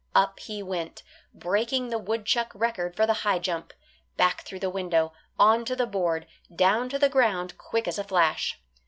Up 0.15 0.39
he 0.39 0.63
went, 0.63 1.03
breaking 1.31 1.89
the 1.89 1.99
woodchuck 1.99 2.51
record 2.55 2.95
for 2.95 3.05
the 3.05 3.13
high 3.21 3.37
jump, 3.37 3.71
back 4.17 4.41
through 4.41 4.57
the 4.61 4.67
window, 4.71 5.13
onto 5.37 5.75
the 5.75 5.85
board, 5.85 6.25
down 6.55 6.89
to 6.89 6.97
the 6.97 7.07
ground 7.07 7.55
quick 7.59 7.87
as 7.87 7.99
a 7.99 8.03
flash. 8.03 8.59